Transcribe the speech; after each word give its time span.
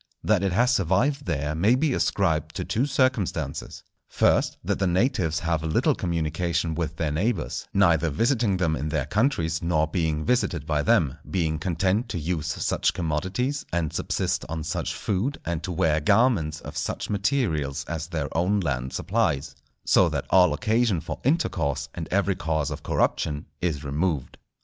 That 0.23 0.41
it 0.41 0.51
has 0.51 0.73
survived 0.73 1.25
there 1.27 1.53
may 1.53 1.75
be 1.75 1.93
ascribed 1.93 2.55
to 2.55 2.65
two 2.65 2.87
circumstances: 2.87 3.83
first, 4.07 4.57
that 4.63 4.79
the 4.79 4.87
natives 4.87 5.41
have 5.41 5.61
little 5.61 5.93
communication 5.93 6.73
with 6.73 6.95
their 6.97 7.11
neighbours, 7.11 7.67
neither 7.71 8.09
visiting 8.09 8.57
them 8.57 8.75
in 8.75 8.89
their 8.89 9.05
countries 9.05 9.61
nor 9.61 9.85
being 9.85 10.25
visited 10.25 10.65
by 10.65 10.81
them; 10.81 11.19
being 11.29 11.59
content 11.59 12.09
to 12.09 12.17
use 12.17 12.47
such 12.47 12.95
commodities, 12.95 13.63
and 13.71 13.93
subsist 13.93 14.43
on 14.49 14.63
such 14.63 14.95
food, 14.95 15.37
and 15.45 15.61
to 15.61 15.71
wear 15.71 15.99
garments 16.01 16.61
of 16.61 16.75
such 16.75 17.11
materials 17.11 17.85
as 17.87 18.07
their 18.07 18.35
own 18.35 18.59
land 18.59 18.93
supplies; 18.93 19.55
so 19.85 20.09
that 20.09 20.25
all 20.31 20.51
occasion 20.55 20.99
for 20.99 21.19
intercourse, 21.23 21.89
and 21.93 22.07
every 22.09 22.35
cause 22.35 22.71
of 22.71 22.81
corruption 22.81 23.45
is 23.61 23.83
removed. 23.83 24.39